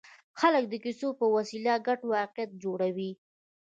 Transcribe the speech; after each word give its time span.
خلک 0.39 0.63
د 0.69 0.73
کیسو 0.83 1.07
په 1.19 1.25
وسیله 1.35 1.73
ګډ 1.87 1.99
واقعیت 2.13 2.51
جوړوي. 2.63 3.11